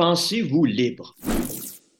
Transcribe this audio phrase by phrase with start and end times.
[0.00, 1.14] pensez-vous libre?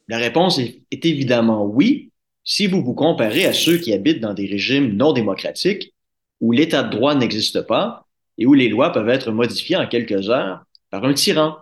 [0.09, 2.11] La réponse est, évidemment oui,
[2.45, 5.93] si vous vous comparez à ceux qui habitent dans des régimes non démocratiques
[6.41, 8.07] où l'état de droit n'existe pas
[8.39, 11.59] et où les lois peuvent être modifiées en quelques heures par un tyran.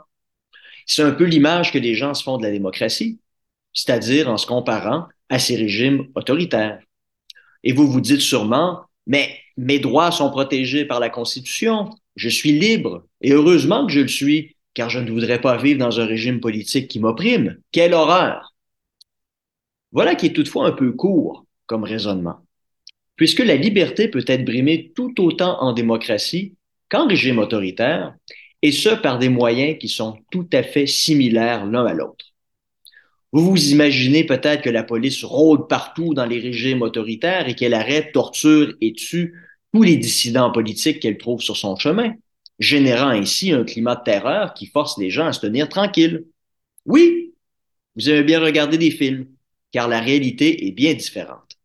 [0.86, 3.18] C'est un peu l'image que les gens se font de la démocratie,
[3.72, 6.78] c'est-à-dire en se comparant à ces régimes autoritaires.
[7.64, 12.52] Et vous vous dites sûrement, mais mes droits sont protégés par la Constitution, je suis
[12.52, 16.06] libre, et heureusement que je le suis, car je ne voudrais pas vivre dans un
[16.06, 17.58] régime politique qui m'opprime.
[17.72, 18.54] Quelle horreur!
[19.90, 22.46] Voilà qui est toutefois un peu court comme raisonnement,
[23.16, 26.54] puisque la liberté peut être brimée tout autant en démocratie
[26.88, 28.14] qu'en régime autoritaire,
[28.62, 32.26] et ce par des moyens qui sont tout à fait similaires l'un à l'autre.
[33.32, 37.74] Vous vous imaginez peut-être que la police rôde partout dans les régimes autoritaires et qu'elle
[37.74, 39.34] arrête, torture et tue
[39.74, 42.14] tous les dissidents politiques qu'elle trouve sur son chemin,
[42.58, 46.24] générant ainsi un climat de terreur qui force les gens à se tenir tranquilles.
[46.86, 47.34] Oui,
[47.96, 49.26] vous avez bien regardé des films,
[49.72, 51.58] car la réalité est bien différente.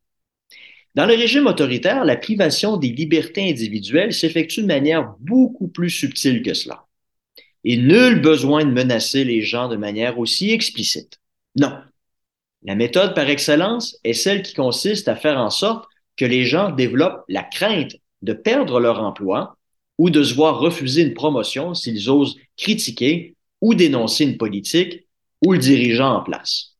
[0.95, 6.43] Dans le régime autoritaire, la privation des libertés individuelles s'effectue de manière beaucoup plus subtile
[6.43, 6.85] que cela.
[7.63, 11.19] Et nul besoin de menacer les gens de manière aussi explicite.
[11.55, 11.75] Non.
[12.63, 15.85] La méthode par excellence est celle qui consiste à faire en sorte
[16.15, 19.57] que les gens développent la crainte de perdre leur emploi
[19.97, 25.07] ou de se voir refuser une promotion s'ils osent critiquer ou dénoncer une politique
[25.45, 26.75] ou le dirigeant en place.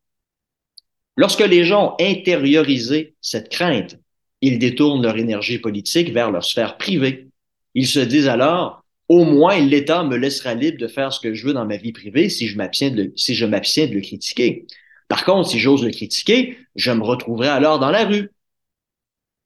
[1.16, 3.98] Lorsque les gens ont intériorisé cette crainte
[4.44, 7.30] ils détournent leur énergie politique vers leur sphère privée.
[7.76, 11.48] Ils se disent alors, au moins l'État me laissera libre de faire ce que je
[11.48, 14.66] veux dans ma vie privée si je m'abstiens de, si je m'abstiens de le critiquer.
[15.08, 18.32] Par contre, si j'ose le critiquer, je me retrouverai alors dans la rue.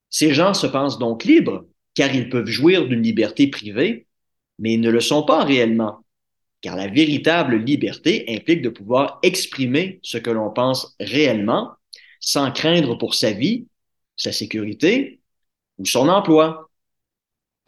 [0.10, 1.64] Ces gens se pensent donc libres,
[1.98, 4.06] car ils peuvent jouir d'une liberté privée,
[4.60, 6.06] mais ils ne le sont pas réellement,
[6.62, 11.72] car la véritable liberté implique de pouvoir exprimer ce que l'on pense réellement,
[12.20, 13.66] sans craindre pour sa vie
[14.18, 15.22] sa sécurité
[15.78, 16.70] ou son emploi.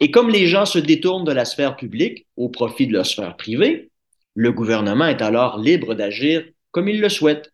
[0.00, 3.36] Et comme les gens se détournent de la sphère publique au profit de leur sphère
[3.36, 3.90] privée,
[4.34, 7.52] le gouvernement est alors libre d'agir comme il le souhaite,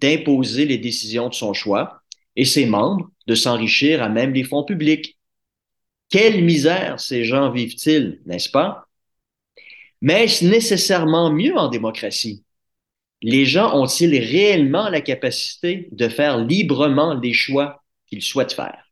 [0.00, 2.02] d'imposer les décisions de son choix
[2.36, 5.17] et ses membres de s'enrichir à même les fonds publics.
[6.08, 8.88] Quelle misère ces gens vivent-ils, n'est-ce pas?
[10.00, 12.44] Mais est-ce nécessairement mieux en démocratie?
[13.20, 18.84] Les gens ont-ils réellement la capacité de faire librement les choix qu'ils souhaitent faire?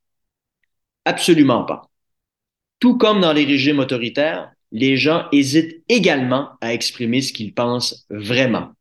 [1.04, 1.88] Absolument pas.
[2.80, 8.04] Tout comme dans les régimes autoritaires, les gens hésitent également à exprimer ce qu'ils pensent
[8.10, 8.72] vraiment,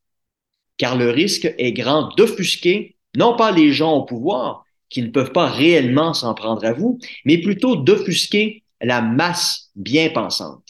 [0.78, 5.32] car le risque est grand d'offusquer non pas les gens au pouvoir, qui ne peuvent
[5.32, 10.64] pas réellement s'en prendre à vous, mais plutôt d'offusquer la masse bien pensante.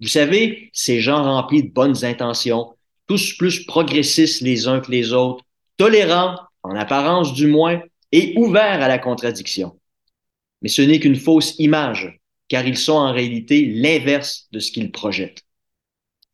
[0.00, 2.74] Vous savez, ces gens remplis de bonnes intentions,
[3.06, 5.44] tous plus progressistes les uns que les autres,
[5.76, 7.82] tolérants, en apparence du moins,
[8.12, 9.78] et ouverts à la contradiction.
[10.62, 14.92] Mais ce n'est qu'une fausse image, car ils sont en réalité l'inverse de ce qu'ils
[14.92, 15.42] projettent.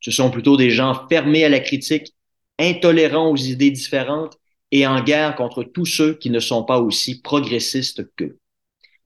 [0.01, 2.15] Ce sont plutôt des gens fermés à la critique,
[2.59, 4.39] intolérants aux idées différentes
[4.75, 8.39] et en guerre contre tous ceux qui ne sont pas aussi progressistes qu'eux.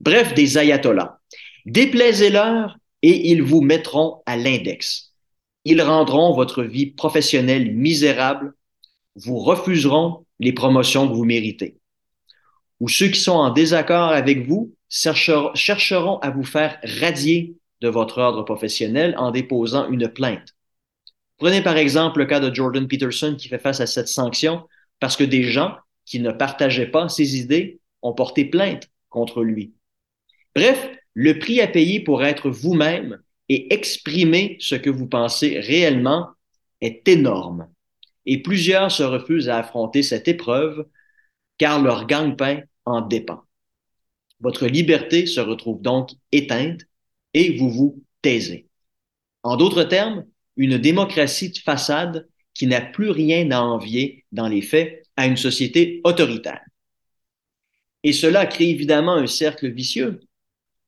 [0.01, 1.19] Bref, des ayatollahs.
[1.65, 5.13] Déplaisez-leur et ils vous mettront à l'index.
[5.63, 8.53] Ils rendront votre vie professionnelle misérable,
[9.15, 11.79] vous refuseront les promotions que vous méritez
[12.79, 18.19] ou ceux qui sont en désaccord avec vous chercheront à vous faire radier de votre
[18.19, 20.55] ordre professionnel en déposant une plainte.
[21.37, 24.67] Prenez par exemple le cas de Jordan Peterson qui fait face à cette sanction
[24.99, 29.73] parce que des gens qui ne partageaient pas ses idées ont porté plainte contre lui.
[30.55, 33.19] Bref, le prix à payer pour être vous-même
[33.49, 36.29] et exprimer ce que vous pensez réellement
[36.81, 37.67] est énorme.
[38.25, 40.85] Et plusieurs se refusent à affronter cette épreuve
[41.57, 43.43] car leur gagne-pain en dépend.
[44.39, 46.81] Votre liberté se retrouve donc éteinte
[47.33, 48.67] et vous vous taisez.
[49.43, 50.25] En d'autres termes,
[50.55, 52.27] une démocratie de façade
[52.59, 56.61] qui n'a plus rien à envier dans les faits à une société autoritaire.
[58.03, 60.19] Et cela crée évidemment un cercle vicieux.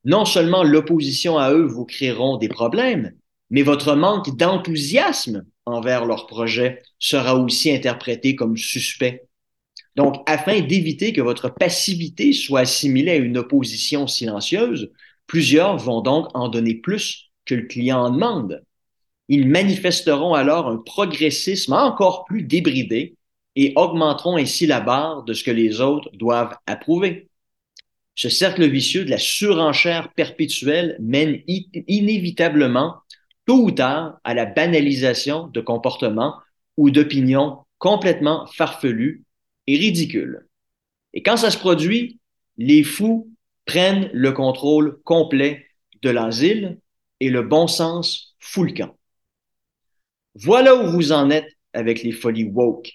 [0.05, 3.13] Non seulement l'opposition à eux vous créeront des problèmes,
[3.49, 9.25] mais votre manque d'enthousiasme envers leur projet sera aussi interprété comme suspect
[9.95, 14.91] donc, afin d'éviter que votre passivité soit assimilée à une opposition silencieuse,
[15.27, 18.63] plusieurs vont donc en donner plus que le client en demande.
[19.33, 23.15] Ils manifesteront alors un progressisme encore plus débridé
[23.55, 27.29] et augmenteront ainsi la barre de ce que les autres doivent approuver.
[28.13, 32.95] Ce cercle vicieux de la surenchère perpétuelle mène inévitablement,
[33.45, 36.35] tôt ou tard, à la banalisation de comportements
[36.75, 39.23] ou d'opinions complètement farfelues
[39.65, 40.45] et ridicules.
[41.13, 42.19] Et quand ça se produit,
[42.57, 43.31] les fous
[43.63, 45.67] prennent le contrôle complet
[46.01, 46.79] de l'asile
[47.21, 48.97] et le bon sens fout le camp.
[50.35, 52.91] Voilà où vous en êtes avec les folies woke.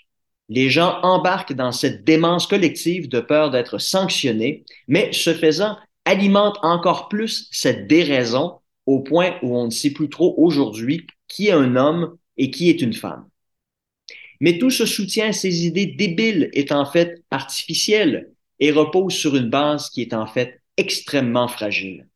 [0.49, 6.59] Les gens embarquent dans cette démence collective de peur d'être sanctionnés, mais ce faisant, alimentent
[6.63, 11.53] encore plus cette déraison au point où on ne sait plus trop aujourd'hui qui est
[11.53, 13.29] un homme et qui est une femme.
[14.41, 18.31] Mais tout ce soutien à ces idées débiles est en fait artificiel
[18.61, 22.07] et repose sur une base qui est en fait extrêmement fragile.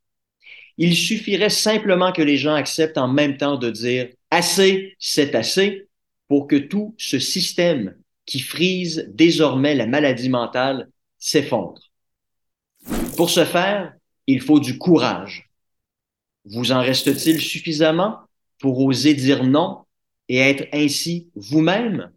[0.79, 5.89] Il suffirait simplement que les gens acceptent en même temps de dire assez, c'est assez
[6.29, 10.89] pour que tout ce système qui frise désormais la maladie mentale
[11.19, 11.91] s'effondre.
[13.17, 13.93] Pour ce faire,
[14.27, 15.51] il faut du courage.
[16.45, 18.19] Vous en reste-t-il suffisamment
[18.59, 19.85] pour oser dire non
[20.29, 22.13] et être ainsi vous-même?